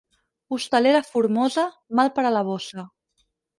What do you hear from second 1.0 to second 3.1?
formosa, mal per a la bossa.